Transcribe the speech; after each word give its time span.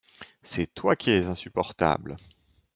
C’est 0.41 0.73
toi 0.73 0.95
qui 0.95 1.11
es 1.11 1.27
insupportable. 1.27 2.17